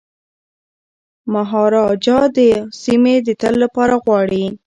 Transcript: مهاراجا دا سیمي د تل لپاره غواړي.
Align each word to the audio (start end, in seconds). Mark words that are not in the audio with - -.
مهاراجا 1.33 2.19
دا 2.37 2.49
سیمي 2.81 3.15
د 3.25 3.27
تل 3.41 3.53
لپاره 3.63 3.95
غواړي. 4.03 4.45